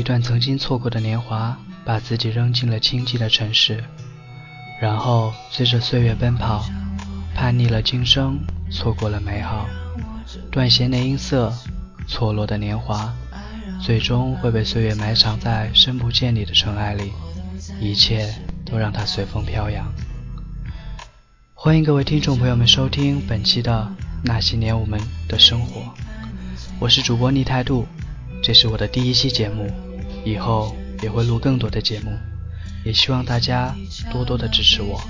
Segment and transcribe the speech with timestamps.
[0.00, 3.84] 一段曾经错过的年华，把自己扔进了清寂的城市，
[4.80, 6.64] 然后随着岁月奔跑，
[7.34, 8.40] 叛逆了今生，
[8.70, 9.68] 错过了美好。
[10.50, 11.52] 断弦的音色，
[12.08, 13.14] 错落的年华，
[13.82, 17.12] 最终会被岁月埋藏在深不见底的尘埃里，
[17.78, 19.86] 一切都让它随风飘扬。
[21.52, 23.86] 欢迎各位听众朋友们收听本期的
[24.24, 25.82] 《那些年我们的生活》，
[26.78, 27.86] 我是主播逆态度。
[28.42, 29.70] 这是我的第一期节目，
[30.24, 32.12] 以后也会录更多的节目，
[32.84, 33.74] 也希望大家
[34.10, 35.00] 多多的支持我。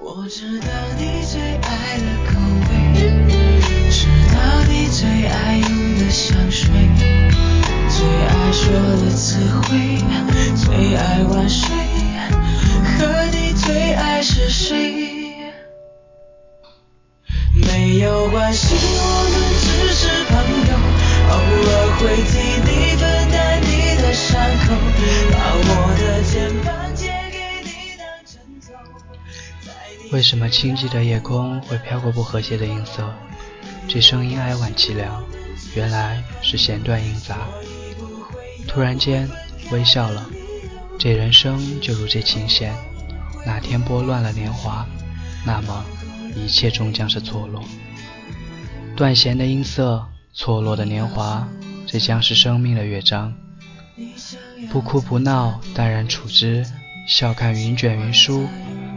[0.00, 0.66] 我知道
[0.98, 2.38] 你最爱的口
[2.70, 2.72] 味，
[3.90, 4.36] 知道
[4.68, 6.68] 你最爱用的香水，
[7.88, 8.72] 最爱说
[9.02, 9.98] 的词汇，
[10.54, 11.74] 最爱晚睡，
[12.84, 15.02] 和你最爱是谁？
[17.54, 18.78] 没有关系，我
[19.30, 20.32] 们只是朋
[20.68, 20.72] 友，
[21.30, 21.34] 偶
[21.70, 22.02] 尔会
[30.14, 33.12] 为什么清寂的夜空会飘过不和谐的音色？
[33.88, 35.24] 这声音哀婉凄凉，
[35.74, 37.48] 原来是弦断音杂。
[38.68, 39.28] 突然间
[39.72, 40.24] 微笑了，
[41.00, 42.72] 这人生就如这琴弦，
[43.44, 44.86] 哪天拨乱了年华，
[45.44, 45.84] 那么。
[46.36, 47.64] 一切终将是错落，
[48.96, 51.48] 断弦的音色，错落的年华，
[51.86, 53.34] 这将是生命的乐章。
[54.70, 56.64] 不哭不闹，淡然处之，
[57.08, 58.48] 笑看云卷云舒，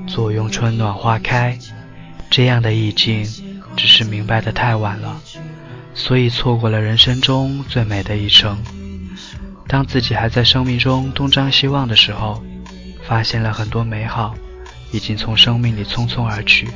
[0.07, 1.59] 坐拥春暖花开。
[2.29, 3.25] 这样的意境，
[3.75, 5.21] 只是明白的太晚了，
[5.93, 8.57] 所以错过了人生中最美的一程。
[9.67, 12.43] 当自己还在生命中东张西望的时候，
[13.05, 14.35] 发现了很多美好，
[14.91, 16.67] 已经从生命里匆匆而去。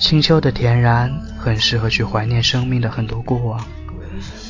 [0.00, 3.62] 清秋的恬然，很适合去怀念生命的很多过往。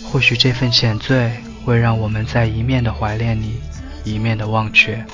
[0.05, 1.33] 或许这份浅醉，
[1.65, 3.61] 会让我们在一面的怀念你，
[4.05, 5.05] 一面的忘却，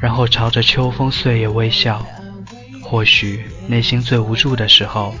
[0.00, 2.04] 然后朝着秋风岁月微笑。
[2.82, 5.14] 或许内心最无助的时候，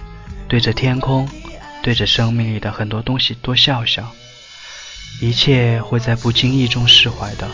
[0.48, 1.28] 对着天空，
[1.82, 4.10] 对着生命里的很多东西多笑笑，
[5.20, 7.48] 一切会在不经意中释怀的。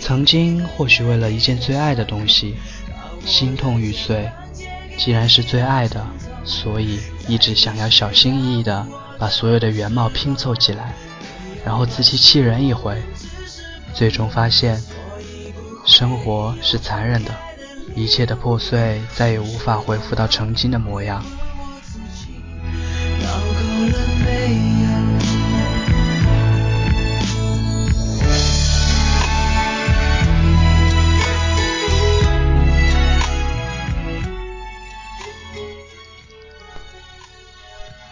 [0.00, 2.56] 曾经，或许为了一件最爱的东西。
[3.24, 4.28] 心痛欲碎，
[4.98, 6.04] 既然是最爱的，
[6.42, 8.84] 所以一直想要小心翼翼地
[9.16, 10.92] 把所有的原貌拼凑起来，
[11.64, 13.00] 然后自欺欺人一回，
[13.94, 14.80] 最终发现，
[15.86, 17.30] 生活是残忍的，
[17.94, 21.22] 一切的破碎再也无法恢复到曾经的模样。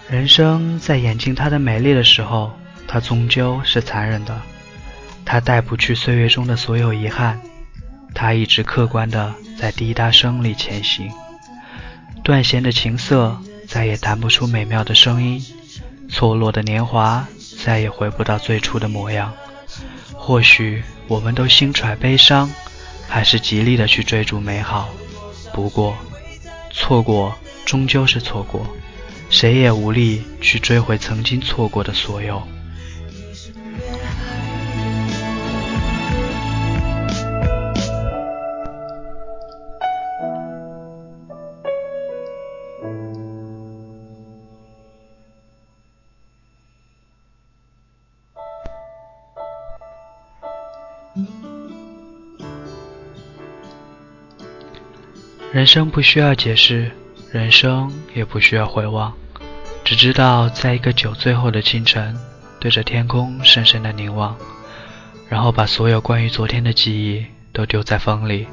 [0.08, 2.52] 人生在眼睛它的美丽的时候，
[2.86, 4.36] 它终究是残忍的。
[5.24, 7.40] 它带不去岁月中的所有遗憾，
[8.14, 11.10] 它一直客观的在滴答声里前行。
[12.22, 15.44] 断弦的琴瑟再也弹不出美妙的声音，
[16.08, 17.26] 错落的年华
[17.64, 19.32] 再也回不到最初的模样。
[20.14, 22.50] 或许我们都心揣悲伤，
[23.08, 24.88] 还是极力的去追逐美好。
[25.52, 25.96] 不过，
[26.70, 28.66] 错过终究是错过。
[29.30, 32.42] 谁也无力去追回曾经错过的所有。
[55.52, 56.90] 人生不需要解释。
[57.32, 59.14] 人生也不需要回望，
[59.84, 62.18] 只知道在一个酒醉后的清晨，
[62.58, 64.36] 对着天空深深的凝望，
[65.28, 68.48] 然后把所有关于昨天的记忆都丢在风里。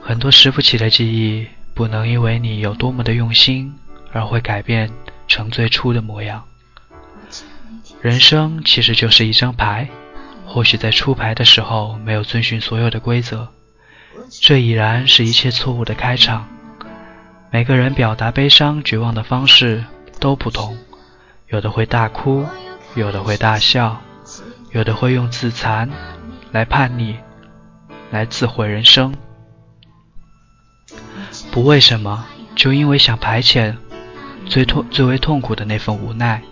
[0.00, 3.74] 很多拾不起的记忆，不能因为你有多么的用心，
[4.10, 4.90] 而会改变
[5.28, 6.44] 成最初的模样。
[8.00, 9.86] 人生其实就是一张牌，
[10.46, 13.52] 或许在出牌的时候没有遵循所有的规则，
[14.30, 16.46] 这已然是一切错误的开场。
[17.50, 19.84] 每个人表达悲伤、绝望的方式
[20.20, 20.76] 都不同，
[21.48, 22.44] 有的会大哭，
[22.94, 24.00] 有的会大笑，
[24.72, 25.88] 有的会用自残
[26.52, 27.16] 来叛逆，
[28.10, 29.14] 来自毁人生。
[31.50, 33.74] 不为什么，就因为想排遣
[34.46, 36.42] 最痛、最为痛苦的那份无奈。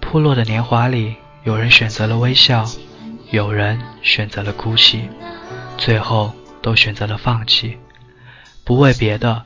[0.00, 2.66] 破落的年华里，有人选择了微笑，
[3.30, 5.08] 有人选择了哭泣，
[5.78, 7.76] 最后都选择了放弃。
[8.64, 9.42] 不为别的。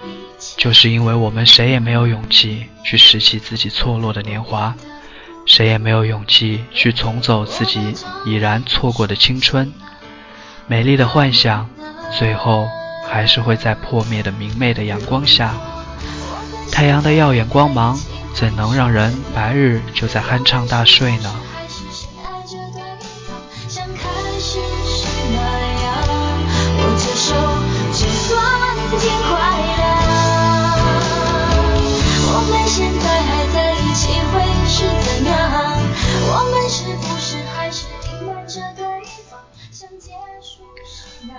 [0.59, 4.75] 就是因为我们谁也没有勇气去拾起自己错落的年华，
[5.47, 7.95] 谁也没有勇气去重走自己
[8.27, 9.73] 已然错过的青春。
[10.67, 11.69] 美丽的幻想，
[12.17, 12.69] 最后
[13.09, 15.55] 还是会在破灭的明媚的阳光下。
[16.71, 17.99] 太阳的耀眼光芒，
[18.35, 21.35] 怎能让人白日就在酣畅大睡呢？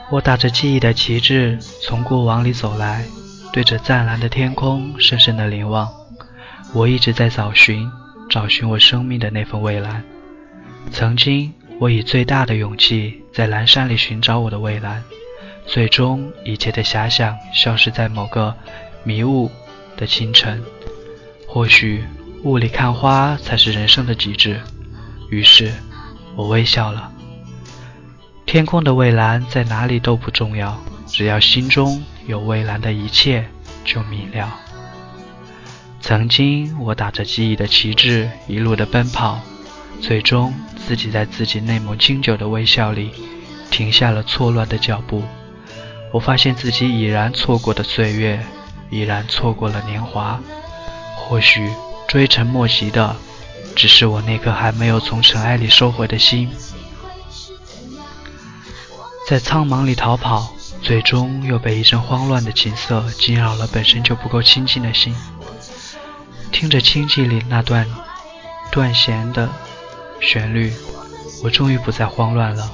[0.09, 3.03] 我打着记忆的旗帜，从过往里走来，
[3.51, 5.91] 对着湛蓝的天空深深的凝望。
[6.73, 7.91] 我一直在找寻，
[8.29, 10.01] 找寻我生命的那份蔚蓝。
[10.91, 15.03] 曾经，我以最大的勇气在蓝山里寻找我的蔚蓝，
[15.65, 18.55] 最终一切的遐想消失在某个
[19.03, 19.51] 迷雾
[19.97, 20.63] 的清晨。
[21.45, 22.05] 或许，
[22.43, 24.61] 雾里看花才是人生的极致。
[25.29, 25.69] 于是，
[26.37, 27.11] 我微笑了。
[28.47, 33.45] 天空的蔚蓝在哪里都不重要，只要心中有蔚蓝的一切
[33.83, 34.61] 就明了。
[35.99, 39.41] 曾经我打着记忆的旗帜一路的奔跑，
[39.99, 43.11] 最终自己在自己那抹清酒的微笑里
[43.69, 45.21] 停下了错乱的脚步。
[46.13, 48.39] 我发现自己已然错过的岁月，
[48.89, 50.39] 已然错过了年华。
[51.17, 51.69] 或许
[52.07, 53.13] 追尘莫及的，
[53.75, 56.49] 只是我那颗还没有从尘埃里收回的心。
[59.27, 65.13] 在苍茫里逃跑，最终又被一阵慌乱的景色惊扰了本身就不够清静的心。
[66.49, 67.85] 听着清寂里那段
[68.71, 69.49] 断弦的
[70.21, 70.71] 旋律，
[71.43, 72.71] 我终于不再慌乱了。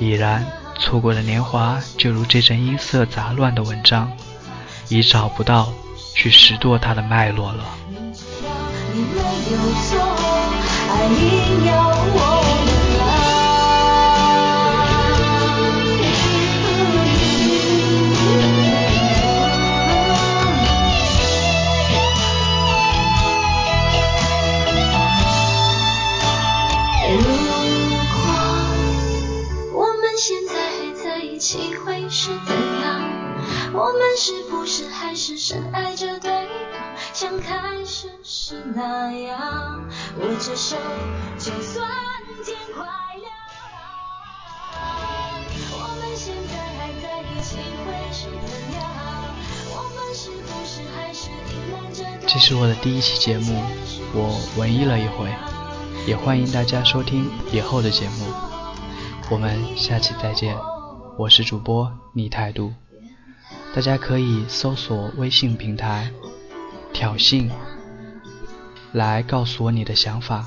[0.00, 0.46] 已然
[0.78, 4.10] 错过的年华，就如这阵音色杂乱的文章，
[4.88, 5.70] 已找不到
[6.14, 7.66] 去拾掇它的脉络了。
[8.94, 9.20] 你没
[9.52, 10.00] 有说
[10.88, 12.35] 爱你要我
[38.48, 39.84] 是那样
[40.20, 40.76] 握着手
[41.36, 41.90] 就算
[42.44, 43.28] 天快亮
[45.72, 49.34] 我们现在还在一起会是怎样
[49.68, 53.60] 我们是不是还是隐瞒着这是我的第一期节目
[54.14, 55.28] 我文艺了一回
[56.06, 58.26] 也欢迎大家收听以后的节目。
[59.28, 60.56] 我们下期再见
[61.18, 62.72] 我是主播逆态度。
[63.74, 66.12] 大家可以搜索微信平台
[66.92, 67.50] 挑衅
[68.96, 70.46] 来告诉我你的想法，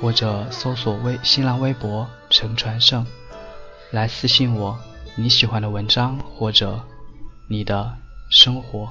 [0.00, 3.06] 或者搜索微新浪微博陈传胜，
[3.90, 4.78] 来私信我
[5.14, 6.80] 你喜欢的文章或者
[7.48, 7.98] 你的
[8.30, 8.88] 生活。